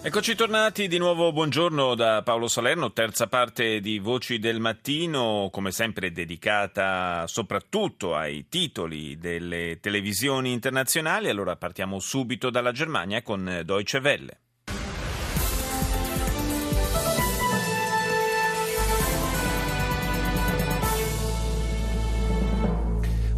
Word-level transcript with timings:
Eccoci 0.00 0.36
tornati 0.36 0.86
di 0.86 0.96
nuovo, 0.96 1.32
buongiorno 1.32 1.96
da 1.96 2.22
Paolo 2.22 2.46
Salerno, 2.46 2.92
terza 2.92 3.26
parte 3.26 3.80
di 3.80 3.98
Voci 3.98 4.38
del 4.38 4.60
Mattino, 4.60 5.48
come 5.52 5.72
sempre 5.72 6.12
dedicata 6.12 7.26
soprattutto 7.26 8.14
ai 8.14 8.46
titoli 8.48 9.18
delle 9.18 9.80
televisioni 9.80 10.52
internazionali. 10.52 11.28
Allora 11.28 11.56
partiamo 11.56 11.98
subito 11.98 12.48
dalla 12.48 12.70
Germania 12.70 13.22
con 13.22 13.62
Deutsche 13.64 13.98
Welle. 13.98 14.38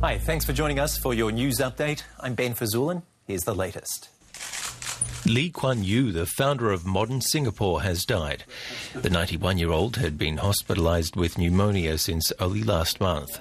Hi, 0.02 0.18
thanks 0.18 0.45
for 0.45 0.52
joining 0.54 0.79
us 0.79 0.98
for 0.98 1.15
your 1.15 1.32
news 1.32 1.59
update. 1.60 2.04
I'm 2.23 2.34
Ben 2.34 2.54
Fazulin. 2.54 3.02
Here's 3.27 3.45
the 3.45 3.54
latest. 3.54 4.20
Lee 5.27 5.50
Kuan 5.50 5.84
Yew, 5.84 6.12
the 6.12 6.27
founder 6.27 6.70
of 6.70 6.86
modern 6.86 7.20
Singapore, 7.20 7.82
has 7.82 8.04
died. 8.04 8.45
The 8.95 9.10
91 9.10 9.59
year 9.59 9.70
old 9.70 9.96
had 9.96 10.16
been 10.16 10.38
hospitalized 10.38 11.14
with 11.14 11.38
pneumonia 11.38 11.98
since 11.98 12.32
early 12.40 12.62
last 12.62 13.00
month. 13.00 13.40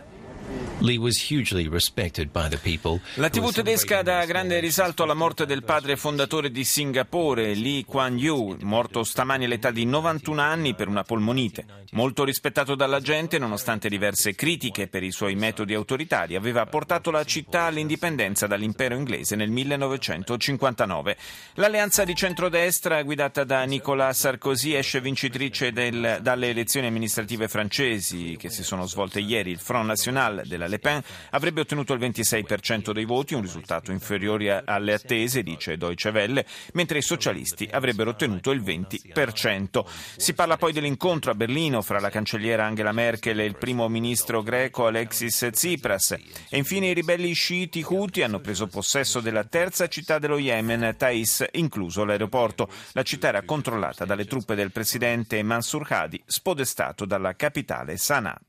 Lee 0.81 0.98
was 0.98 1.30
hugely 1.30 1.67
respected 1.67 2.30
by 2.31 2.48
the 2.48 2.57
people. 2.57 3.02
La 3.16 3.30
TV 3.30 3.52
tedesca 3.52 4.01
dà 4.01 4.24
grande 4.26 4.60
risalto 4.60 5.04
alla 5.04 5.13
morte 5.13 5.46
del 5.46 5.63
padre 5.63 5.98
fondatore 5.98 6.51
di 6.51 6.63
Singapore, 6.63 7.54
Lee 7.54 7.84
Kuan 7.84 8.18
Yew, 8.18 8.55
morto 8.62 9.04
stamani 9.04 9.43
all'età 9.43 9.71
di 9.71 9.85
91 9.85 10.41
anni 10.41 10.76
per 10.76 10.87
una 10.87 11.04
polmonite. 11.04 11.65
Molto 11.91 12.24
rispettato 12.24 12.76
dalla 12.76 13.01
gente, 13.01 13.37
nonostante 13.37 13.90
diverse 13.90 14.35
critiche 14.35 14.87
per 14.87 15.04
i 15.04 15.12
suoi 15.12 15.35
metodi 15.35 15.74
autoritari, 15.74 16.35
aveva 16.35 16.65
portato 16.65 17.12
la 17.12 17.26
città 17.26 17.63
all'indipendenza 17.63 18.48
dall'impero 18.48 18.96
inglese 18.96 19.35
nel 19.35 19.49
1959. 19.49 21.18
L'alleanza 21.55 22.05
di 22.05 22.15
centrodestra, 22.15 23.04
guidata 23.04 23.43
da 23.43 23.63
Nicolas 23.63 24.20
Sarkozy, 24.20 24.76
esce 24.76 25.02
vincitrice 25.02 25.74
del, 25.74 26.20
dalle 26.21 26.49
elezioni 26.49 26.87
amministrative 26.87 27.49
francesi 27.49 28.37
che 28.37 28.49
si 28.49 28.63
sono 28.63 28.85
svolte 28.85 29.20
ieri. 29.20 29.52
Il 29.52 29.59
Front 29.59 29.87
National 29.87 30.38
della 30.45 30.68
Le 30.68 30.79
Pen 30.79 31.01
avrebbe 31.32 31.62
ottenuto 31.62 31.93
il 31.93 31.99
26% 31.99 32.91
dei 32.91 33.05
voti, 33.05 33.34
un 33.34 33.41
risultato 33.41 33.91
inferiore 33.91 34.62
alle 34.65 34.93
attese, 34.93 35.43
dice 35.43 35.77
Deutsche 35.77 36.09
Welle, 36.09 36.46
mentre 36.73 36.99
i 36.99 37.01
socialisti 37.01 37.68
avrebbero 37.71 38.12
ottenuto 38.12 38.51
il 38.51 38.62
20%. 38.62 39.85
Si 40.18 40.34
parla 40.34 40.57
poi 40.57 40.73
dell'incontro 40.73 41.31
a 41.31 41.35
Berlino 41.35 41.81
fra 41.81 41.99
la 41.99 42.09
cancelliera 42.09 42.65
Angela 42.65 42.91
Merkel 42.91 43.40
e 43.40 43.46
il 43.46 43.57
primo 43.57 43.87
ministro 43.87 44.41
greco 44.41 44.85
Alexis 44.85 45.49
Tsipras. 45.51 46.12
E 46.49 46.57
infine 46.57 46.87
i 46.87 46.93
ribelli 46.93 47.34
sciiti 47.34 47.84
Houthi 47.87 48.21
hanno 48.21 48.40
preso 48.40 48.68
possesso 48.68 49.20
della 49.20 49.43
terza 49.43 49.87
città 49.87 50.20
dello 50.20 50.37
Yemen, 50.37 50.96
Thais, 50.98 51.46
incluso 51.53 52.03
l'aeroporto. 52.03 52.70
La 52.93 53.03
città 53.03 53.29
era 53.29 53.43
controllata 53.43 54.05
dalle 54.05 54.26
truppe 54.26 54.55
del 54.55 54.71
presidente 54.71 55.41
Mansur 55.43 55.85
Hadi, 55.90 56.21
spodestato 56.26 57.05
dalla 57.05 57.35
capitale 57.35 57.98
Sana'a. 57.98 58.40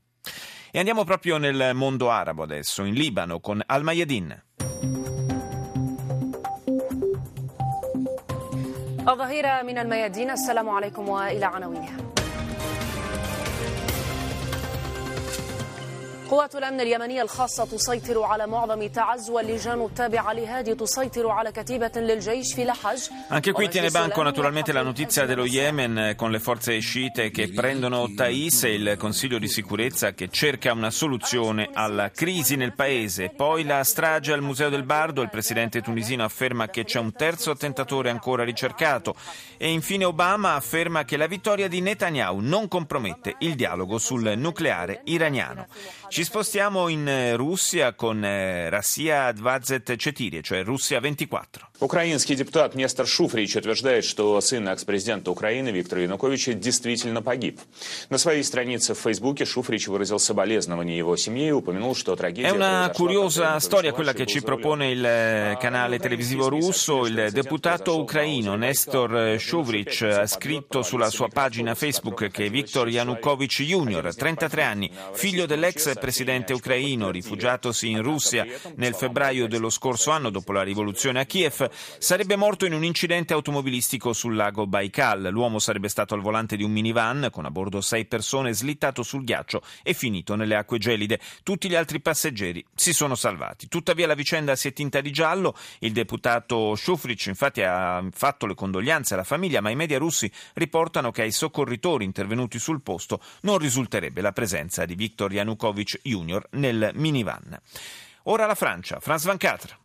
E 0.70 0.78
andiamo 0.78 1.04
proprio 1.04 1.38
nel 1.38 1.72
mondo 1.74 2.10
arabo 2.10 2.42
adesso, 2.42 2.84
in 2.84 2.94
Libano, 2.94 3.40
con 3.40 3.62
Al-Mayadin. 3.64 4.42
الظهيرة 9.08 9.62
من 9.62 9.78
الميادين 9.78 10.30
السلام 10.30 10.68
عليكم 10.68 11.08
وإلى 11.08 11.44
عناوينها 11.46 11.96
قوات 16.30 16.56
الأمن 16.56 16.80
اليمنية 16.80 17.22
الخاصة 17.22 17.64
تسيطر 17.64 18.22
على 18.22 18.46
معظم 18.46 18.86
تعز 18.86 19.30
واللجان 19.30 19.84
التابعة 19.84 20.32
لهادي 20.32 20.74
تسيطر 20.74 21.30
على 21.30 21.52
كتيبة 21.52 21.90
للجيش 21.96 22.54
في 22.54 22.64
لحج 22.64 22.98
Anche 23.28 23.52
qui 23.52 23.68
tiene 23.68 23.90
banco 23.90 24.22
naturalmente 24.22 24.72
la 24.72 24.82
notizia 24.82 25.24
dello 25.24 25.44
Yemen 25.44 26.14
con 26.16 26.30
le 26.30 26.40
forze 26.40 26.78
sciite 26.80 27.30
che 27.30 27.50
prendono 27.50 28.08
Thais 28.14 28.64
e 28.64 28.74
il 28.74 28.96
Consiglio 28.98 29.38
di 29.38 29.48
sicurezza 29.48 30.12
che 30.12 30.28
cerca 30.28 30.72
una 30.72 30.90
soluzione 30.90 31.70
alla 31.72 32.10
crisi 32.10 32.56
nel 32.56 32.74
paese. 32.74 33.30
Poi 33.30 33.64
la 33.64 33.84
strage 33.84 34.32
al 34.32 34.42
Museo 34.42 34.68
del 34.68 34.84
Bardo, 34.84 35.22
il 35.22 35.30
presidente 35.30 35.80
tunisino 35.80 36.24
afferma 36.24 36.68
che 36.68 36.84
c'è 36.84 36.98
un 36.98 37.12
terzo 37.12 37.50
attentatore 37.50 38.10
ancora 38.10 38.42
ricercato 38.42 39.14
e 39.56 39.70
infine 39.70 40.04
Obama 40.04 40.54
afferma 40.54 41.04
che 41.04 41.16
la 41.16 41.26
vittoria 41.26 41.68
di 41.68 41.80
Netanyahu 41.80 42.40
non 42.40 42.68
compromette 42.68 43.36
il 43.40 43.54
dialogo 43.54 43.98
sul 43.98 44.34
nucleare 44.36 45.02
iraniano. 45.04 45.66
Ci 46.16 46.19
spostiamo 46.24 46.88
in 46.88 47.34
Russia 47.36 47.94
con 47.94 48.20
Rassia 48.22 49.32
24, 49.32 50.40
cioè 50.42 50.64
Russia 50.64 51.00
24. 51.00 51.70
Украинский 51.78 52.36
депутат 52.36 52.74
Нестор 52.74 53.06
Шуфрич 53.06 53.54
утверждает, 53.54 54.04
что 54.06 54.40
сын 54.40 54.66
экс-президента 54.66 55.30
Украины 55.30 55.68
Виктора 55.68 56.00
Януковича 56.00 56.54
действительно 56.54 57.20
погиб. 57.20 57.60
На 58.08 58.16
своей 58.16 58.42
странице 58.44 58.94
в 58.94 58.98
Фейсбуке 58.98 59.44
Шуфрич 59.44 59.86
выразил 59.88 60.18
соболезнования 60.18 60.96
его 60.96 61.18
семье 61.18 61.48
и 61.48 61.52
упомянул, 61.52 61.94
что 61.94 62.16
трагедия... 62.16 62.48
È 62.48 62.50
una 62.50 62.90
curiosa 62.94 63.58
storia 63.60 63.92
quella 63.92 64.14
che 64.14 64.24
ci 64.24 64.40
propone 64.40 64.90
il 64.90 65.58
canale 65.60 65.98
televisivo 65.98 66.48
russo. 66.48 67.04
Il 67.04 67.28
deputato 67.30 68.00
ucraino 68.00 68.56
Nestor 68.56 69.36
Shuvric 69.38 70.00
ha 70.02 70.26
scritto 70.26 70.82
sulla 70.82 71.10
sua 71.10 71.28
pagina 71.28 71.74
Facebook 71.74 72.30
che 72.30 72.48
Viktor 72.48 72.88
Yanukovych 72.88 73.62
Jr., 73.62 74.14
33 74.16 74.62
anni, 74.62 74.90
figlio 75.12 75.44
dell'ex 75.44 75.92
presidente 75.98 76.09
ucraino, 76.53 77.09
rifugiatosi 77.09 77.89
in 77.89 78.01
Russia 78.01 78.45
nel 78.75 78.93
febbraio 78.95 79.47
dello 79.47 79.69
scorso 79.69 80.11
anno 80.11 80.29
dopo 80.29 80.51
la 80.51 80.63
rivoluzione 80.63 81.19
a 81.19 81.25
Kiev, 81.25 81.69
sarebbe 81.97 82.35
morto 82.35 82.65
in 82.65 82.73
un 82.73 82.83
incidente 82.83 83.33
automobilistico 83.33 84.13
sul 84.13 84.35
lago 84.35 84.67
Baikal. 84.67 85.29
L'uomo 85.31 85.59
sarebbe 85.59 85.89
stato 85.89 86.13
al 86.13 86.21
volante 86.21 86.55
di 86.55 86.63
un 86.63 86.71
minivan 86.71 87.29
con 87.31 87.45
a 87.45 87.51
bordo 87.51 87.81
sei 87.81 88.05
persone, 88.05 88.53
slittato 88.53 89.03
sul 89.03 89.23
ghiaccio 89.23 89.61
e 89.83 89.93
finito 89.93 90.35
nelle 90.35 90.55
acque 90.55 90.77
gelide. 90.77 91.19
Tutti 91.43 91.69
gli 91.69 91.75
altri 91.75 92.01
passeggeri 92.01 92.63
si 92.75 92.93
sono 92.93 93.15
salvati. 93.15 93.67
Tuttavia 93.67 94.07
la 94.07 94.15
vicenda 94.15 94.55
si 94.55 94.67
è 94.67 94.73
tinta 94.73 95.01
di 95.01 95.11
giallo. 95.11 95.55
Il 95.79 95.91
deputato 95.91 96.75
Shufric 96.75 97.27
infatti 97.27 97.61
ha 97.61 98.03
fatto 98.11 98.45
le 98.45 98.55
condoglianze 98.55 99.13
alla 99.13 99.23
famiglia, 99.23 99.61
ma 99.61 99.69
i 99.69 99.75
media 99.75 99.97
russi 99.97 100.31
riportano 100.53 101.11
che 101.11 101.23
ai 101.23 101.31
soccorritori 101.31 102.05
intervenuti 102.05 102.59
sul 102.59 102.81
posto 102.81 103.21
non 103.41 103.57
risulterebbe 103.57 104.21
la 104.21 104.31
presenza 104.31 104.85
di 104.85 104.95
Viktor 104.95 105.31
Yanukovych 105.31 105.90
Jr. 106.03 106.47
nel 106.51 106.91
minivan. 106.93 107.59
Ora 108.23 108.45
la 108.45 108.55
Francia, 108.55 108.99
France 108.99 109.25
24. 109.27 109.80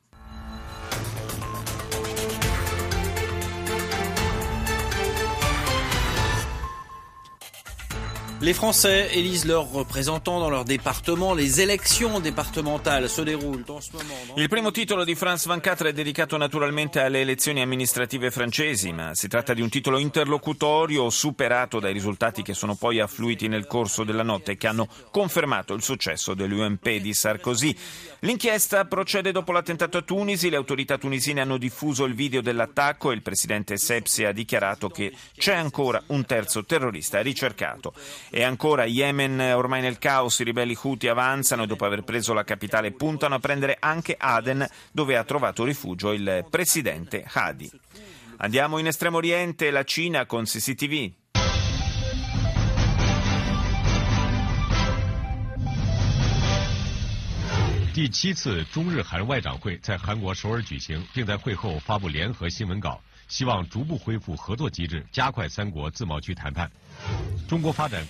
Les 8.47 8.55
Français 8.55 9.09
élisent 9.13 9.45
leurs 9.45 9.73
représentants 9.73 10.39
dans 10.39 10.49
leur 10.49 10.65
département. 10.65 11.35
Les 11.35 11.61
élections 11.61 12.21
départementales 12.21 13.09
se 13.09 13.21
déroulent 13.23 13.65
en 13.67 13.81
ce 13.81 13.91
moment. 13.91 14.37
Il 14.37 14.49
primo 14.49 14.71
titolo 14.71 15.03
di 15.03 15.17
France 15.17 15.49
24 15.49 15.89
è 15.89 15.93
dedicato 15.93 16.37
naturalmente 16.37 17.01
alle 17.01 17.23
elezioni 17.23 17.61
amministrative 17.61 18.31
francesi, 18.31 18.93
ma 18.93 19.17
si 19.17 19.27
tratta 19.27 19.53
di 19.53 19.63
un 19.63 19.69
titolo 19.69 19.99
interlocutorio 19.99 21.11
superato 21.11 21.81
dai 21.81 21.93
risultati 21.93 22.43
che 22.43 22.55
sono 22.55 22.77
poi 22.77 23.01
affluiti 23.01 23.49
nel 23.49 23.67
corso 23.67 24.05
della 24.05 24.23
notte 24.23 24.53
e 24.53 24.57
che 24.57 24.69
hanno 24.69 24.87
confermato 25.11 25.75
il 25.75 25.83
successo 25.83 26.33
dell'UMP 26.33 26.89
di 27.01 27.15
Sarkozy. 27.15 27.77
L'inchiesta 28.21 28.85
procede 28.85 29.33
dopo 29.33 29.51
l'attentato 29.51 29.99
a 29.99 30.03
Tunisi, 30.03 30.51
le 30.51 30.57
autorità 30.57 30.99
tunisine 30.99 31.41
hanno 31.41 31.59
diffuso 31.59 32.05
il 32.05 32.15
video 32.15 32.43
dell'attacco 32.43 33.11
e 33.11 33.15
il 33.17 33.23
presidente 33.23 33.77
Sepsi 33.77 34.23
ha 34.23 34.31
dichiarato 34.31 34.89
che 34.89 35.13
c'è 35.37 35.55
ancora 35.55 36.01
un 36.07 36.25
terzo 36.25 36.65
terrorista 36.65 37.21
ricercato. 37.21 37.93
E 38.37 38.43
ancora 38.43 38.85
Yemen 38.85 39.41
ormai 39.41 39.81
nel 39.81 39.97
caos, 39.97 40.41
i 40.41 40.45
ribelli 40.45 40.77
Houthi 40.79 41.09
avanzano 41.09 41.63
e 41.63 41.67
dopo 41.67 41.87
aver 41.87 42.03
preso 42.03 42.35
la 42.35 42.45
capitale 42.45 42.93
puntano 42.93 43.37
a 43.37 43.39
prendere 43.39 43.79
anche 43.81 44.15
Aden 44.15 44.69
dove 44.93 45.17
ha 45.17 45.25
trovato 45.25 45.65
rifugio 45.65 46.13
il 46.13 46.45
presidente 46.51 47.25
Hadi. 47.27 47.71
Andiamo 48.37 48.77
in 48.77 48.89
Estremo 48.89 49.17
Oriente, 49.17 49.71
la 49.71 49.85
Cina 49.85 50.27
con 50.27 50.45
CCTV. 50.45 51.13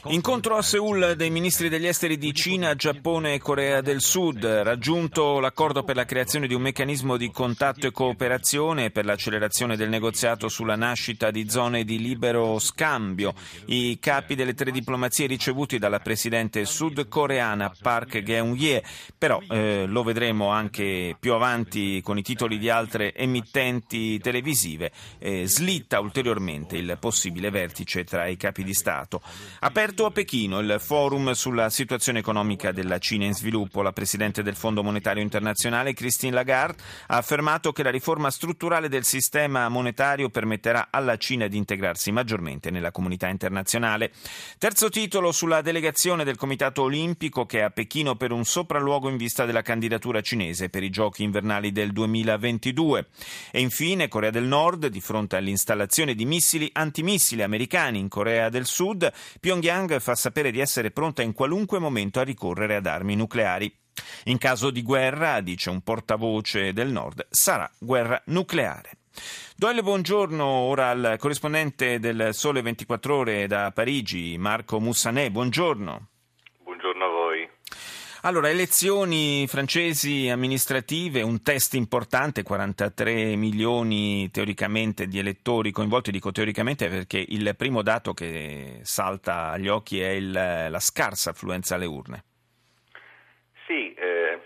Incontro 0.04 0.56
a 0.56 0.62
Seul 0.62 1.14
dei 1.14 1.28
ministri 1.28 1.68
degli 1.68 1.86
esteri 1.86 2.16
di 2.16 2.32
Cina, 2.32 2.74
Giappone 2.74 3.34
e 3.34 3.38
Corea 3.38 3.82
del 3.82 4.00
Sud, 4.00 4.42
raggiunto 4.46 5.40
l'accordo 5.40 5.82
per 5.82 5.94
la 5.94 6.06
creazione 6.06 6.46
di 6.46 6.54
un 6.54 6.62
meccanismo 6.62 7.18
di 7.18 7.30
contatto 7.30 7.86
e 7.86 7.90
cooperazione 7.90 8.90
per 8.90 9.04
l'accelerazione 9.04 9.76
del 9.76 9.90
negoziato 9.90 10.48
sulla 10.48 10.74
nascita 10.74 11.30
di 11.30 11.50
zone 11.50 11.84
di 11.84 11.98
libero 11.98 12.58
scambio. 12.58 13.34
I 13.66 13.98
capi 14.00 14.36
delle 14.36 14.54
tre 14.54 14.70
diplomazie 14.70 15.26
ricevuti 15.26 15.78
dalla 15.78 16.00
presidente 16.00 16.64
sudcoreana 16.64 17.74
Park 17.78 18.22
Geun-ye. 18.22 18.82
però 19.18 19.38
eh, 19.50 19.84
lo 19.86 20.02
vedremo 20.02 20.48
anche 20.48 21.14
più 21.20 21.34
avanti 21.34 22.00
con 22.00 22.16
i 22.16 22.22
titoli 22.22 22.56
di 22.56 22.70
altre 22.70 23.14
emittenti 23.14 24.18
televisive, 24.18 24.92
eh, 25.18 25.46
slitta 25.46 26.00
ulteriormente 26.00 26.78
il 26.78 26.96
possibile 26.98 27.50
vertice 27.50 28.02
tra 28.04 28.26
i 28.26 28.38
capi 28.38 28.64
di 28.64 28.72
Stato. 28.76 29.20
Aperto 29.61 30.06
a 30.06 30.11
Pechino 30.12 30.61
il 30.61 30.76
forum 30.78 31.32
sulla 31.32 31.70
situazione 31.70 32.20
economica 32.20 32.70
della 32.70 32.99
Cina 32.99 33.25
in 33.25 33.34
sviluppo, 33.34 33.82
la 33.82 33.93
Presidente 33.93 34.43
del 34.44 34.55
Fondo 34.55 34.84
Monetario 34.84 35.23
Internazionale 35.23 35.94
Christine 35.94 36.34
Lagarde 36.34 36.82
ha 37.08 37.17
affermato 37.17 37.73
che 37.73 37.82
la 37.82 37.90
riforma 37.90 38.31
strutturale 38.31 38.88
del 38.88 39.05
sistema 39.05 39.69
monetario 39.69 40.28
permetterà 40.28 40.88
alla 40.90 41.17
Cina 41.17 41.49
di 41.49 41.56
integrarsi 41.56 42.12
maggiormente 42.12 42.70
nella 42.70 42.93
comunità 42.93 43.28
internazionale. 43.28 44.12
Terzo 44.58 44.90
titolo 44.90 45.32
sulla 45.32 45.62
delegazione 45.62 46.23
del 46.23 46.37
Comitato 46.37 46.82
Olimpico 46.82 47.46
che 47.46 47.61
è 47.61 47.62
a 47.62 47.70
Pechino 47.70 48.14
per 48.14 48.31
un 48.31 48.44
sopralluogo 48.44 49.08
in 49.08 49.17
vista 49.17 49.46
della 49.46 49.62
candidatura 49.62 50.20
cinese 50.20 50.69
per 50.69 50.82
i 50.82 50.90
giochi 50.90 51.23
invernali 51.23 51.73
del 51.73 51.93
2022. 51.93 53.06
E 53.50 53.61
infine 53.61 54.08
Corea 54.08 54.31
del 54.31 54.44
Nord, 54.44 54.88
di 54.88 55.00
fronte 55.00 55.37
all'installazione 55.37 56.14
di 56.14 56.26
missili 56.26 56.69
antimissili 56.73 57.43
americani 57.43 57.99
in 57.99 58.08
Corea 58.08 58.49
del 58.50 58.65
Sud, 58.66 59.10
Pyongyang 59.40 59.98
fa 60.00 60.14
sapere 60.14 60.50
di 60.50 60.60
essere 60.60 60.90
pronta 60.90 61.22
in 61.22 61.32
qualunque 61.32 61.78
momento 61.78 62.20
a 62.20 62.24
ricorrere 62.24 62.76
ad 62.76 62.86
armi 62.86 63.16
nucleari. 63.16 63.74
In 64.24 64.38
caso 64.38 64.70
di 64.70 64.82
guerra, 64.82 65.40
dice 65.40 65.70
un 65.70 65.80
portavoce 65.80 66.72
del 66.72 66.90
Nord, 66.90 67.26
sarà 67.30 67.70
guerra 67.78 68.20
nucleare. 68.26 68.98
Do 69.56 69.70
il 69.70 69.82
buongiorno 69.82 70.44
ora 70.44 70.90
al 70.90 71.16
corrispondente 71.18 71.98
del 71.98 72.34
Sole 72.34 72.60
24 72.60 73.16
Ore 73.16 73.46
da 73.46 73.70
Parigi, 73.72 74.36
Marco 74.36 74.78
Mussanè. 74.80 75.30
Buongiorno. 75.30 76.08
Allora, 78.26 78.49
elezioni 78.49 79.46
francesi 79.46 80.28
amministrative, 80.28 81.23
un 81.23 81.44
test 81.44 81.75
importante, 81.75 82.43
43 82.43 83.37
milioni 83.37 84.28
teoricamente 84.32 85.06
di 85.06 85.20
elettori 85.20 85.70
coinvolti, 85.70 86.11
dico 86.11 86.32
teoricamente 86.32 86.88
perché 86.88 87.25
il 87.25 87.55
primo 87.56 87.82
dato 87.82 88.14
che 88.14 88.81
salta 88.82 89.50
agli 89.50 89.69
occhi 89.69 90.00
è 90.00 90.08
il, 90.08 90.32
la 90.32 90.81
scarsa 90.81 91.31
affluenza 91.31 91.76
alle 91.76 91.87
urne. 91.87 92.25
Sì, 93.64 93.94
eh, 93.94 94.40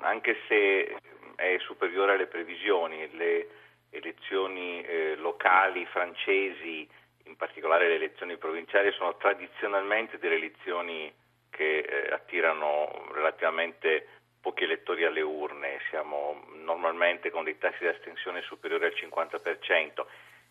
anche 0.00 0.36
se 0.48 0.96
è 1.36 1.58
superiore 1.58 2.14
alle 2.14 2.28
previsioni, 2.28 3.10
le 3.12 3.48
elezioni 3.90 4.80
eh, 4.80 5.16
locali 5.16 5.84
francesi, 5.84 6.88
in 7.24 7.36
particolare 7.36 7.88
le 7.88 7.96
elezioni 7.96 8.38
provinciali, 8.38 8.90
sono 8.92 9.18
tradizionalmente 9.18 10.16
delle 10.16 10.36
elezioni 10.36 11.12
che 11.50 11.78
eh, 11.78 12.12
attirano 12.12 13.08
relativamente 13.12 14.06
pochi 14.40 14.64
elettori 14.64 15.04
alle 15.04 15.20
urne, 15.20 15.80
siamo 15.90 16.44
normalmente 16.62 17.30
con 17.30 17.44
dei 17.44 17.58
tassi 17.58 17.78
di 17.80 17.88
astensione 17.88 18.42
superiori 18.42 18.86
al 18.86 18.94
50%. 18.94 20.04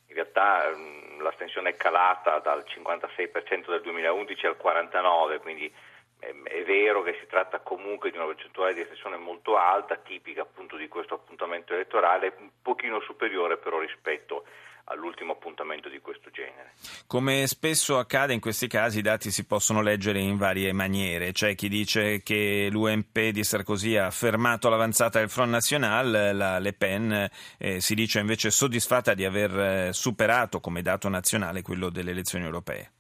In 0.10 0.16
realtà 0.16 0.70
mh, 0.70 1.22
l'astensione 1.22 1.70
è 1.72 1.76
calata 1.78 2.40
dal 2.40 2.64
56% 2.68 3.70
del 3.70 3.82
2011 3.82 4.46
al 4.46 4.58
49%, 4.62 5.40
quindi 5.40 5.74
è, 6.20 6.64
vero 6.66 7.04
che 7.04 7.18
si 7.20 7.28
tratta 7.28 7.60
comunque 7.60 8.12
di 8.12 8.18
una 8.18 8.26
percentuale 8.26 8.74
di 8.74 8.82
astensione 8.82 9.18
molto 9.18 9.58
alta, 9.58 9.96
tipica 9.98 10.42
appunto 10.42 10.76
di 10.76 10.88
questo 10.88 11.16
appuntamento 11.16 11.74
elettorale, 11.74 12.34
un 12.40 12.50
pochino 12.62 13.00
superiore 13.02 13.58
però 13.58 13.80
rispetto 13.80 14.46
all'ultimo 14.90 15.34
appuntamento 15.34 15.90
di 15.90 16.00
questo 16.00 16.30
genere. 16.30 16.72
Come 17.08 17.46
spesso 17.48 17.98
accade 17.98 18.34
in 18.34 18.40
questi 18.40 18.68
casi 18.68 19.00
i 19.00 19.02
dati 19.02 19.32
si 19.32 19.46
possono 19.46 19.82
leggere 19.82 20.20
in 20.20 20.38
varie 20.38 20.72
maniere, 20.72 21.32
c'è 21.32 21.56
chi 21.56 21.68
dice 21.68 22.22
che 22.24 22.70
l'UMP 22.72 23.30
di 23.30 23.44
Sarkozy 23.44 23.98
ha 23.98 24.10
fermato 24.12 24.70
l'avanzata 24.70 25.20
del 25.20 25.30
Front 25.30 25.52
National, 25.52 26.36
la 26.36 26.60
Le 26.60 26.74
Pen 26.74 27.30
eh, 27.58 27.82
si 27.82 27.96
dice 27.96 28.20
invece 28.20 28.50
soddisfatta 28.50 29.14
di 29.14 29.26
aver 29.26 29.60
eh, 29.60 29.94
superato 29.94 30.60
come 30.60 30.82
dato 30.82 31.10
nazionale 31.10 31.62
quello 31.62 31.90
delle 31.90 32.12
elezioni 32.12 32.46
europee. 32.46 32.92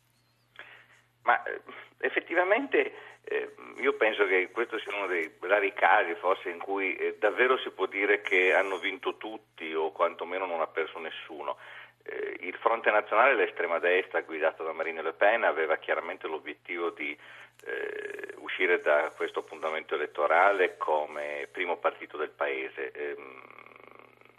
Ma 1.23 1.41
eh, 1.43 1.61
effettivamente 1.99 3.06
eh, 3.29 3.53
io 3.79 3.93
penso 3.93 4.25
che 4.25 4.49
questo 4.51 4.79
sia 4.79 4.95
uno 4.95 5.07
dei 5.07 5.29
rari 5.41 5.73
casi 5.73 6.13
forse 6.15 6.49
in 6.49 6.59
cui 6.59 6.95
eh, 6.95 7.17
davvero 7.19 7.57
si 7.57 7.69
può 7.71 7.85
dire 7.85 8.21
che 8.21 8.53
hanno 8.53 8.77
vinto 8.77 9.17
tutti 9.17 9.73
o 9.73 9.91
quantomeno 9.91 10.45
non 10.45 10.61
ha 10.61 10.67
perso 10.67 10.97
nessuno. 10.99 11.57
Eh, 12.03 12.37
il 12.41 12.55
fronte 12.55 12.89
nazionale, 12.89 13.35
l'estrema 13.35 13.79
destra 13.79 14.21
guidata 14.21 14.63
da 14.63 14.71
Marine 14.71 15.01
Le 15.01 15.11
Pen, 15.11 15.43
aveva 15.43 15.75
chiaramente 15.75 16.25
l'obiettivo 16.27 16.91
di 16.91 17.17
eh, 17.65 18.33
uscire 18.37 18.79
da 18.79 19.11
questo 19.13 19.39
appuntamento 19.39 19.95
elettorale 19.95 20.77
come 20.77 21.49
primo 21.51 21.75
partito 21.77 22.15
del 22.15 22.29
paese, 22.29 22.91
ehm, 22.91 23.41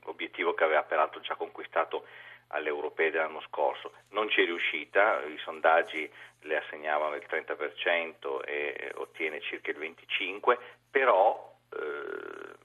obiettivo 0.05 0.55
che 0.55 0.64
aveva 0.64 0.82
peraltro 0.82 1.20
già 1.20 1.35
conquistato 1.35 2.06
alle 2.48 2.68
europee 2.68 3.10
dell'anno 3.10 3.40
scorso. 3.40 3.92
Non 4.10 4.28
ci 4.28 4.42
è 4.42 4.44
riuscita, 4.44 5.22
i 5.24 5.38
sondaggi 5.38 6.10
le 6.42 6.56
assegnavano 6.56 7.14
il 7.14 7.26
30% 7.28 8.44
e 8.44 8.92
ottiene 8.96 9.40
circa 9.40 9.70
il 9.70 9.78
25%, 9.78 10.58
però 10.90 11.56
eh, 11.70 12.56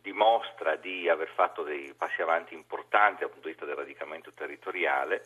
dimostra 0.00 0.76
di 0.76 1.08
aver 1.08 1.28
fatto 1.28 1.62
dei 1.62 1.92
passi 1.96 2.22
avanti 2.22 2.54
importanti 2.54 3.20
dal 3.20 3.30
punto 3.30 3.48
di 3.48 3.54
vista 3.54 3.66
del 3.66 3.76
radicamento 3.76 4.32
territoriale, 4.32 5.24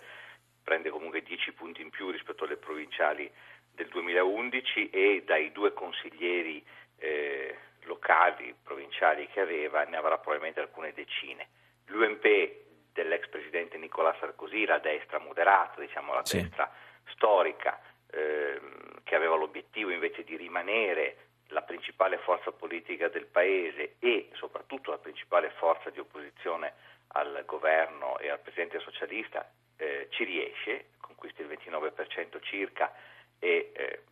prende 0.63 0.91
comunque 0.91 1.23
10 1.23 1.53
punti 1.53 1.83
in 1.83 1.91
più 1.91 2.11
rispetto 2.11 2.45
alle 2.45 2.57
provinciali 2.57 3.31
del 3.73 3.89
2011 3.89 4.91
e 4.91 5.23
dai 5.25 5.53
due 5.53 5.73
consiglieri 5.73 6.65
eh, 6.99 7.57
locali, 7.85 8.55
provinciali 8.63 9.27
che 9.29 9.41
aveva 9.41 9.85
ne 9.85 9.97
avrà 9.97 10.19
probabilmente 10.19 10.61
alcune 10.61 10.93
decine. 10.93 11.49
L'UMP 11.87 12.69
dell'ex 13.03 13.29
presidente 13.29 13.79
Nicolas 13.79 14.19
Sarkozy, 14.19 14.65
la 14.67 14.79
destra 14.79 15.19
moderata, 15.19 15.81
diciamo 15.81 16.13
la 16.13 16.25
sì. 16.25 16.41
destra 16.41 16.71
storica, 17.09 17.81
ehm, 18.11 19.03
che 19.05 19.15
aveva 19.15 19.37
l'obiettivo 19.37 19.91
invece 19.91 20.25
di 20.25 20.37
rimanere 20.37 21.29
la 21.49 21.63
principale 21.63 22.19
forza 22.19 22.53
politica 22.53 23.09
del 23.09 23.27
paese 23.27 23.97
e 23.99 24.29
soprattutto 24.35 24.91
la 24.91 24.99
principale 24.99 25.51
forza 25.51 25.91
di 25.91 25.99
opposizione 25.99 26.75
al 27.09 27.43
governo 27.45 28.19
e 28.19 28.31
al 28.31 28.39
presidente 28.39 28.79
socialista, 28.79 29.51
eh, 29.77 30.07
ci 30.11 30.25
riesce, 30.25 30.91
conquista 31.01 31.43
il 31.43 31.49
29% 31.49 32.41
circa 32.43 32.95
e 33.39 33.73
eh, 33.75 34.03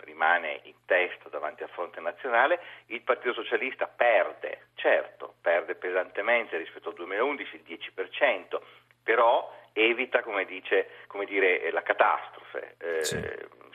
rimane 0.00 0.60
in 0.64 0.74
testa 0.86 1.28
davanti 1.28 1.62
al 1.62 1.68
fronte 1.70 2.00
nazionale, 2.00 2.60
il 2.86 3.02
Partito 3.02 3.32
Socialista 3.32 3.86
perde, 3.86 4.68
certo, 4.74 5.34
perde 5.40 5.74
pesantemente 5.74 6.56
rispetto 6.56 6.90
al 6.90 6.94
2011 6.94 7.62
il 7.66 7.78
10%, 7.96 8.60
però 9.02 9.54
evita 9.72 10.22
come, 10.22 10.44
dice, 10.44 10.90
come 11.06 11.24
dire, 11.24 11.70
la 11.70 11.82
catastrofe, 11.82 12.76
eh, 12.78 13.04
sì. 13.04 13.20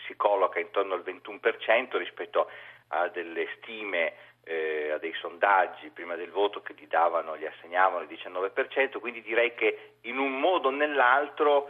si 0.05 0.15
colloca 0.15 0.59
intorno 0.59 0.93
al 0.93 1.03
21% 1.05 1.97
rispetto 1.97 2.49
a 2.89 3.07
delle 3.07 3.47
stime 3.57 4.13
eh, 4.43 4.91
a 4.91 4.97
dei 4.97 5.13
sondaggi 5.13 5.89
prima 5.89 6.15
del 6.15 6.29
voto 6.29 6.61
che 6.61 6.73
gli 6.77 6.87
davano, 6.87 7.37
gli 7.37 7.45
assegnavano 7.45 8.03
il 8.03 8.09
19%, 8.09 8.99
quindi 8.99 9.21
direi 9.21 9.53
che 9.55 9.93
in 10.01 10.17
un 10.17 10.39
modo 10.39 10.67
o 10.67 10.71
nell'altro 10.71 11.69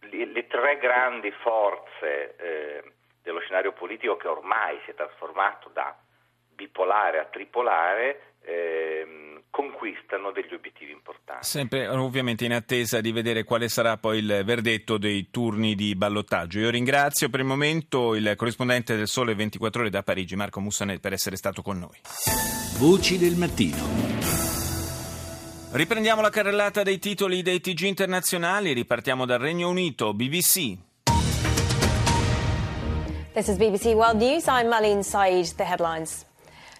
le, 0.00 0.24
le 0.24 0.46
tre 0.46 0.78
grandi 0.78 1.30
forze 1.30 2.36
eh, 2.36 2.82
dello 3.26 3.40
scenario 3.40 3.72
politico 3.72 4.16
che 4.16 4.28
ormai 4.28 4.78
si 4.84 4.92
è 4.92 4.94
trasformato 4.94 5.68
da 5.72 5.98
bipolare 6.54 7.18
a 7.18 7.24
tripolare 7.24 8.36
ehm, 8.44 9.42
conquistano 9.50 10.30
degli 10.30 10.54
obiettivi 10.54 10.92
importanti. 10.92 11.44
Sempre 11.44 11.88
ovviamente 11.88 12.44
in 12.44 12.52
attesa 12.52 13.00
di 13.00 13.10
vedere 13.10 13.42
quale 13.42 13.68
sarà 13.68 13.96
poi 13.96 14.18
il 14.18 14.42
verdetto 14.44 14.96
dei 14.96 15.28
turni 15.30 15.74
di 15.74 15.96
ballottaggio. 15.96 16.60
Io 16.60 16.70
ringrazio 16.70 17.28
per 17.28 17.40
il 17.40 17.46
momento 17.46 18.14
il 18.14 18.34
corrispondente 18.36 18.94
del 18.94 19.08
Sole 19.08 19.34
24 19.34 19.80
Ore 19.80 19.90
da 19.90 20.04
Parigi, 20.04 20.36
Marco 20.36 20.60
Mussanet, 20.60 21.00
per 21.00 21.12
essere 21.12 21.34
stato 21.34 21.62
con 21.62 21.78
noi. 21.78 21.98
Voci 22.78 23.18
del 23.18 23.34
mattino. 23.34 24.14
Riprendiamo 25.72 26.22
la 26.22 26.30
carrellata 26.30 26.84
dei 26.84 27.00
titoli 27.00 27.42
dei 27.42 27.60
TG 27.60 27.80
internazionali, 27.80 28.72
ripartiamo 28.72 29.26
dal 29.26 29.40
Regno 29.40 29.68
Unito, 29.68 30.14
BBC. 30.14 30.85
This 33.36 33.50
is 33.50 33.58
BBC 33.58 33.94
World 33.94 34.16
News. 34.16 34.48
I'm 34.48 34.70
Malin 34.70 35.02
Saeed. 35.02 35.58
The 35.58 35.64
headlines. 35.64 36.24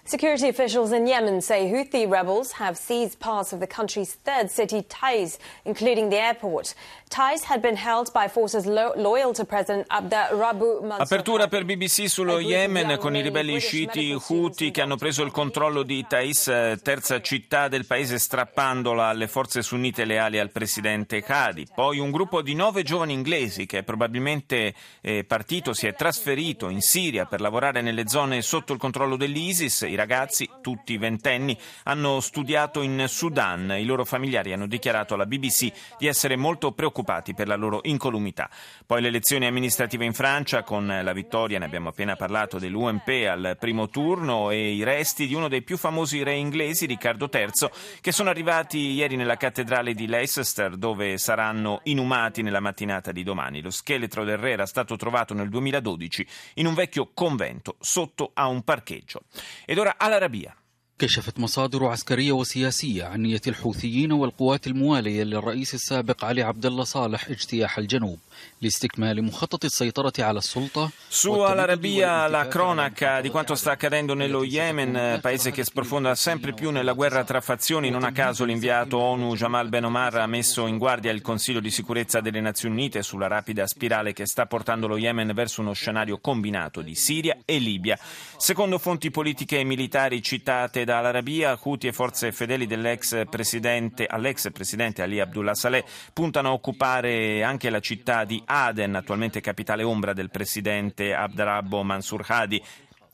Security 0.09 0.47
officials 0.47 0.93
in 0.93 1.05
Yemen 1.05 1.41
say 1.41 1.69
Houthi 1.69 2.09
rebels 2.09 2.53
have 2.53 2.77
seized 2.77 3.19
parts 3.19 3.51
of 3.51 3.59
the 3.59 3.67
country's 3.67 4.13
third 4.23 4.49
city, 4.49 4.81
Taiz, 4.83 5.37
including 5.65 6.07
the 6.07 6.15
airport. 6.15 6.73
Taiz 7.09 7.43
had 7.43 7.61
been 7.61 7.75
held 7.75 8.13
by 8.13 8.29
forces 8.29 8.65
lo- 8.65 8.93
loyal 8.95 9.33
to 9.33 9.43
President 9.43 9.85
Abdurabu 9.89 10.81
Mansur. 10.81 11.01
Apertura 11.01 11.49
per 11.49 11.65
BBC 11.65 12.07
sullo 12.07 12.39
Yemen 12.39 12.97
con 12.99 13.17
i 13.17 13.21
ribelli 13.21 13.59
sciiti 13.59 14.13
Houthi 14.13 14.71
che 14.71 14.81
hanno 14.81 14.95
preso 14.95 15.23
il 15.23 15.31
controllo 15.31 15.83
di 15.83 16.05
Taiz, 16.07 16.47
eh, 16.47 16.79
terza 16.81 17.19
città 17.19 17.67
del 17.67 17.85
paese, 17.85 18.17
strappandola 18.17 19.07
alle 19.07 19.27
forze 19.27 19.61
sunnite 19.61 20.05
leali 20.05 20.39
al 20.39 20.51
presidente 20.51 21.21
Hadi. 21.25 21.67
Poi 21.73 21.99
un 21.99 22.11
gruppo 22.11 22.41
di 22.41 22.55
nove 22.55 22.83
giovani 22.83 23.11
inglesi 23.11 23.65
che 23.65 23.79
è 23.79 23.83
probabilmente 23.83 24.73
eh, 25.01 25.25
partito, 25.25 25.73
si 25.73 25.85
è 25.87 25.95
trasferito 25.95 26.69
in 26.69 26.81
Siria 26.81 27.25
per 27.25 27.41
lavorare 27.41 27.81
nelle 27.81 28.07
zone 28.07 28.41
sotto 28.41 28.71
il 28.71 28.79
controllo 28.79 29.17
dell'ISIS 29.17 29.81
ragazzi, 29.97 30.49
tutti 30.61 30.97
ventenni, 30.97 31.57
hanno 31.83 32.21
studiato 32.21 32.81
in 32.81 33.05
Sudan. 33.09 33.71
I 33.77 33.83
loro 33.83 34.05
familiari 34.05 34.53
hanno 34.53 34.67
dichiarato 34.67 35.15
alla 35.15 35.25
BBC 35.25 35.97
di 35.97 36.07
essere 36.07 36.37
molto 36.37 36.71
preoccupati 36.71 37.33
per 37.33 37.47
la 37.47 37.55
loro 37.55 37.81
incolumità. 37.83 38.49
Poi 38.85 39.01
le 39.01 39.09
elezioni 39.09 39.45
amministrative 39.45 40.05
in 40.05 40.13
Francia, 40.13 40.63
con 40.63 40.87
la 40.87 41.13
vittoria, 41.13 41.59
ne 41.59 41.65
abbiamo 41.65 41.89
appena 41.89 42.15
parlato, 42.15 42.59
dell'UMP 42.59 43.09
al 43.27 43.57
primo 43.59 43.89
turno 43.89 44.51
e 44.51 44.71
i 44.71 44.83
resti 44.83 45.27
di 45.27 45.33
uno 45.33 45.49
dei 45.49 45.63
più 45.63 45.77
famosi 45.77 46.23
re 46.23 46.35
inglesi, 46.35 46.85
Riccardo 46.85 47.29
III, 47.31 47.69
che 47.99 48.11
sono 48.11 48.29
arrivati 48.29 48.91
ieri 48.91 49.15
nella 49.15 49.35
cattedrale 49.35 49.93
di 49.93 50.07
Leicester, 50.07 50.75
dove 50.77 51.17
saranno 51.17 51.81
inumati 51.83 52.43
nella 52.43 52.59
mattinata 52.59 53.11
di 53.11 53.23
domani. 53.23 53.61
Lo 53.61 53.71
scheletro 53.71 54.23
del 54.23 54.37
re 54.37 54.51
era 54.51 54.65
stato 54.67 54.95
trovato 54.95 55.33
nel 55.33 55.49
2012 55.49 56.27
in 56.55 56.67
un 56.67 56.75
vecchio 56.75 57.09
convento 57.13 57.77
sotto 57.79 58.31
a 58.33 58.47
un 58.47 58.61
parcheggio. 58.63 59.21
Ed 59.65 59.77
ora 59.79 59.86
Agora, 59.87 59.97
Al 59.99 60.13
Arabia. 60.13 60.66
كشفت 61.02 61.38
مصادر 61.38 61.86
عسكرية 61.86 62.32
وسياسية 62.32 63.04
عن 63.04 63.22
نية 63.22 63.40
الحوثيين 63.46 64.12
والقوات 64.12 64.66
الموالية 64.66 65.22
للرئيس 65.22 65.74
السابق 65.74 66.24
علي 66.24 66.42
عبد 66.42 66.66
الله 66.66 66.84
صالح 66.84 67.28
اجتياح 67.28 67.78
الجنوب 67.78 68.18
لاستكمال 68.60 69.24
مخطط 69.24 69.64
السيطرة 69.64 70.12
على 70.18 70.38
السلطة 70.38 70.90
Su 71.08 71.40
Al-Arabiya 71.40 72.26
la 72.28 72.48
cronaca 72.48 73.20
di 73.20 73.28
quanto 73.28 73.54
sta 73.54 73.72
accadendo 73.72 74.14
nello 74.14 74.44
Yemen, 74.44 75.18
paese 75.20 75.50
che 75.50 75.62
sprofonda 75.62 76.14
sempre 76.14 76.54
più 76.54 76.70
nella 76.70 76.94
guerra 76.94 77.22
tra 77.22 77.40
fazioni. 77.40 77.90
Non 77.90 78.04
a 78.04 78.12
caso 78.12 78.44
l'inviato 78.44 78.98
ONU 78.98 79.34
Jamal 79.34 79.68
Ben 79.68 79.84
Omar 79.84 80.16
ha 80.16 80.26
messo 80.26 80.66
in 80.66 80.78
guardia 80.78 81.12
il 81.12 81.20
Consiglio 81.20 81.60
di 81.60 81.70
sicurezza 81.70 82.20
delle 82.20 82.40
Nazioni 82.40 82.74
Unite 82.74 83.02
sulla 83.02 83.26
rapida 83.26 83.66
spirale 83.66 84.12
che 84.12 84.26
sta 84.26 84.46
portando 84.46 84.86
lo 84.86 84.96
Yemen 84.96 85.32
verso 85.34 85.60
uno 85.60 85.74
scenario 85.74 86.18
combinato 86.18 86.80
di 86.80 86.94
Siria 86.94 87.36
e 87.44 87.58
Libia. 87.58 87.98
Secondo 88.38 88.78
fonti 88.78 89.10
politiche 89.10 89.58
e 89.58 89.64
militari 89.64 90.22
citate 90.22 90.84
da 90.87 90.99
Al-Arabiya, 90.99 91.59
Houthi 91.61 91.87
e 91.87 91.91
forze 91.91 92.31
fedeli 92.31 92.65
dell'ex 92.65 93.25
presidente, 93.29 94.05
all'ex 94.05 94.53
presidente 94.53 95.01
Ali 95.01 95.19
Abdullah 95.19 95.53
Saleh 95.53 95.83
puntano 96.13 96.47
a 96.47 96.53
occupare 96.53 97.43
anche 97.43 97.69
la 97.69 97.81
città 97.81 98.23
di 98.23 98.41
Aden, 98.45 98.95
attualmente 98.95 99.41
capitale 99.41 99.83
ombra 99.83 100.13
del 100.13 100.29
presidente 100.29 101.13
Abdrabbo 101.13 101.83
Mansur 101.83 102.23
Hadi. 102.25 102.63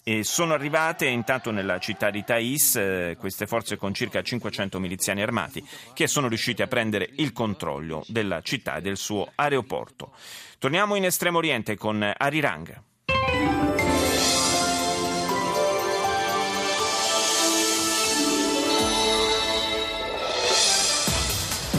E 0.03 0.23
sono 0.23 0.53
arrivate 0.53 1.07
intanto 1.07 1.49
nella 1.49 1.79
città 1.79 2.11
di 2.11 2.23
Thais 2.23 2.75
eh, 2.75 3.15
queste 3.17 3.47
forze 3.47 3.75
con 3.75 3.91
circa 3.91 4.21
500 4.21 4.79
miliziani 4.79 5.23
armati 5.23 5.65
che 5.95 6.05
sono 6.05 6.27
riusciti 6.27 6.61
a 6.61 6.67
prendere 6.67 7.09
il 7.15 7.33
controllo 7.33 8.03
della 8.05 8.41
città 8.41 8.75
e 8.75 8.81
del 8.81 8.97
suo 8.97 9.31
aeroporto. 9.33 10.11
Torniamo 10.59 10.93
in 10.93 11.05
Estremo 11.05 11.39
Oriente 11.39 11.75
con 11.75 12.07
Arirang. 12.15 12.92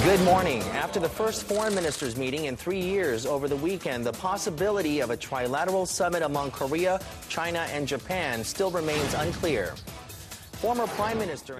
Good 0.04 0.20
morning. 0.20 0.60
After 0.74 1.00
the 1.00 1.08
first 1.08 1.44
foreign 1.44 1.74
ministers 1.74 2.14
meeting 2.14 2.44
in 2.44 2.58
three 2.58 2.82
years 2.82 3.24
over 3.24 3.48
the 3.48 3.56
weekend, 3.56 4.04
the 4.04 4.12
possibility 4.12 5.00
of 5.00 5.08
a 5.08 5.16
trilateral 5.16 5.88
summit 5.88 6.20
among 6.20 6.50
Korea, 6.50 7.00
China, 7.30 7.60
and 7.70 7.88
Japan 7.88 8.44
still 8.44 8.70
remains 8.70 9.14
unclear. 9.14 9.72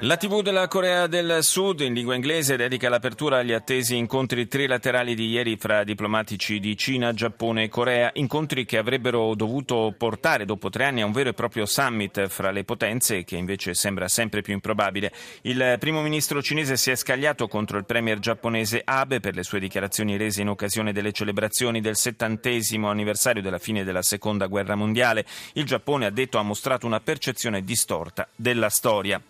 La 0.01 0.17
TV 0.17 0.41
della 0.41 0.67
Corea 0.67 1.07
del 1.07 1.41
Sud 1.43 1.81
in 1.81 1.93
lingua 1.93 2.15
inglese 2.15 2.57
dedica 2.57 2.89
l'apertura 2.89 3.37
agli 3.37 3.53
attesi 3.53 3.97
incontri 3.97 4.49
trilaterali 4.49 5.15
di 5.15 5.29
ieri 5.29 5.59
fra 5.59 5.85
diplomatici 5.85 6.59
di 6.59 6.75
Cina, 6.75 7.13
Giappone 7.13 7.65
e 7.65 7.69
Corea, 7.69 8.11
incontri 8.15 8.65
che 8.65 8.79
avrebbero 8.79 9.35
dovuto 9.35 9.95
portare 9.95 10.47
dopo 10.47 10.71
tre 10.71 10.87
anni 10.87 11.03
a 11.03 11.05
un 11.05 11.13
vero 11.13 11.29
e 11.29 11.35
proprio 11.35 11.67
summit 11.67 12.29
fra 12.29 12.51
le 12.51 12.65
potenze 12.65 13.25
che 13.25 13.37
invece 13.37 13.75
sembra 13.75 14.09
sempre 14.09 14.41
più 14.41 14.55
improbabile. 14.55 15.13
Il 15.43 15.77
primo 15.79 16.01
ministro 16.01 16.41
cinese 16.41 16.79
si 16.79 16.91
è 16.91 16.97
scagliato 16.97 17.47
contro 17.47 17.77
il 17.77 17.85
premier 17.85 18.19
giapponese 18.21 18.81
Abe 18.83 19.21
per 19.21 19.35
le 19.35 19.43
sue 19.43 19.61
dichiarazioni 19.61 20.17
rese 20.17 20.41
in 20.41 20.49
occasione 20.49 20.95
delle 20.95 21.13
celebrazioni 21.13 21.83
del 21.83 21.97
settantesimo 21.97 22.89
anniversario 22.89 23.43
della 23.43 23.59
fine 23.59 23.85
della 23.85 24.03
seconda 24.03 24.47
guerra 24.47 24.77
mondiale. 24.77 25.27
Il 25.53 25.67
Giappone 25.67 26.07
ha 26.07 26.11
detto 26.11 26.39
ha 26.39 26.43
mostrato 26.43 26.87
una 26.87 27.01
percezione 27.01 27.63
distorta 27.63 28.27
della 28.35 28.71
storia 28.71 28.93
storia. 28.95 29.21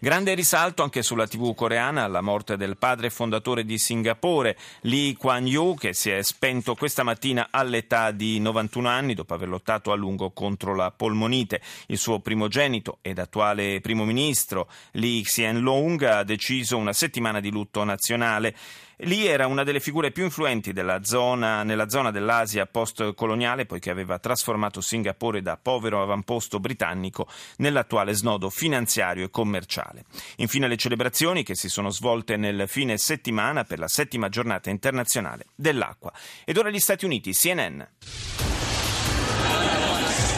Grande 0.00 0.34
risalto 0.34 0.82
anche 0.82 1.02
sulla 1.02 1.26
TV 1.26 1.54
coreana 1.54 2.04
alla 2.04 2.22
morte 2.22 2.56
del 2.56 2.76
padre 2.78 3.10
fondatore 3.10 3.64
di 3.64 3.76
Singapore, 3.76 4.56
Lee 4.82 5.14
Kuan 5.16 5.46
Yew, 5.46 5.74
che 5.74 5.92
si 5.92 6.10
è 6.10 6.22
spento 6.22 6.74
questa 6.74 7.02
mattina 7.02 7.48
all'età 7.50 8.10
di 8.10 8.40
91 8.40 8.88
anni 8.88 9.14
dopo 9.14 9.34
aver 9.34 9.48
lottato 9.48 9.92
a 9.92 9.96
lungo 9.96 10.30
contro 10.30 10.74
la 10.74 10.90
polmonite. 10.90 11.60
Il 11.88 11.98
suo 11.98 12.20
primogenito 12.20 12.98
ed 13.02 13.18
attuale 13.18 13.80
primo 13.80 14.04
ministro, 14.04 14.68
Lee 14.92 15.20
Hsien 15.22 15.60
Loong, 15.60 16.02
ha 16.02 16.24
deciso 16.24 16.76
una 16.76 16.94
settimana 16.94 17.40
di 17.40 17.50
lutto 17.50 17.84
nazionale. 17.84 18.56
Lì 19.04 19.26
era 19.26 19.46
una 19.46 19.64
delle 19.64 19.80
figure 19.80 20.10
più 20.10 20.24
influenti 20.24 20.72
zona, 21.02 21.62
nella 21.62 21.88
zona 21.88 22.10
dell'Asia 22.10 22.66
post-coloniale, 22.66 23.64
poiché 23.64 23.90
aveva 23.90 24.18
trasformato 24.18 24.80
Singapore 24.80 25.40
da 25.40 25.56
povero 25.56 26.02
avamposto 26.02 26.60
britannico 26.60 27.26
nell'attuale 27.58 28.12
snodo 28.12 28.50
finanziario 28.50 29.24
e 29.24 29.30
commerciale. 29.30 30.04
Infine 30.36 30.68
le 30.68 30.76
celebrazioni 30.76 31.42
che 31.42 31.54
si 31.54 31.68
sono 31.68 31.88
svolte 31.90 32.36
nel 32.36 32.68
fine 32.68 32.98
settimana 32.98 33.64
per 33.64 33.78
la 33.78 33.88
settima 33.88 34.28
giornata 34.28 34.68
internazionale 34.68 35.46
dell'acqua. 35.54 36.12
Ed 36.44 36.58
ora 36.58 36.68
gli 36.68 36.80
Stati 36.80 37.06
Uniti, 37.06 37.32
CNN. 37.32 37.82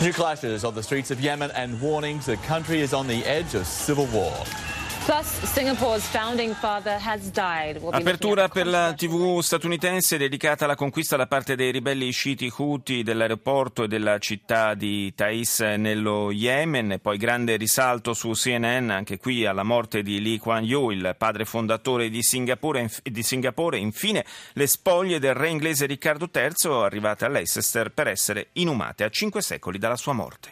New 0.00 0.12
clashes 0.12 0.62
on 0.62 0.74
the 0.74 0.82
streets 0.82 1.10
of 1.10 1.20
Yemen 1.20 1.50
and 1.54 1.80
warnings 1.80 2.26
the 2.26 2.38
country 2.46 2.80
is 2.80 2.92
on 2.92 3.06
the 3.06 3.24
edge 3.24 3.56
of 3.56 3.66
civil 3.66 4.06
war. 4.12 4.32
Apertura 7.90 8.48
per 8.48 8.68
la 8.68 8.94
TV 8.94 9.40
statunitense 9.40 10.16
dedicata 10.16 10.64
alla 10.64 10.76
conquista 10.76 11.16
da 11.16 11.26
parte 11.26 11.56
dei 11.56 11.72
ribelli 11.72 12.08
sciiti 12.12 12.52
Houthi 12.56 13.02
dell'aeroporto 13.02 13.82
e 13.82 13.88
della 13.88 14.18
città 14.18 14.74
di 14.74 15.12
Thais 15.12 15.58
nello 15.58 16.30
Yemen, 16.30 17.00
poi 17.02 17.16
grande 17.16 17.56
risalto 17.56 18.14
su 18.14 18.30
CNN 18.30 18.90
anche 18.90 19.18
qui 19.18 19.44
alla 19.44 19.64
morte 19.64 20.04
di 20.04 20.22
Lee 20.22 20.38
Kuan 20.38 20.62
Yew, 20.62 20.90
il 20.90 21.16
padre 21.18 21.46
fondatore 21.46 22.08
di 22.08 22.22
Singapore, 22.22 22.88
di 23.02 23.22
Singapore. 23.24 23.78
infine 23.78 24.24
le 24.52 24.68
spoglie 24.68 25.18
del 25.18 25.34
re 25.34 25.48
inglese 25.48 25.86
Riccardo 25.86 26.30
III 26.32 26.84
arrivate 26.84 27.24
a 27.24 27.28
Leicester 27.28 27.90
per 27.90 28.06
essere 28.06 28.50
inumate 28.52 29.02
a 29.02 29.08
cinque 29.08 29.42
secoli 29.42 29.78
dalla 29.78 29.96
sua 29.96 30.12
morte. 30.12 30.50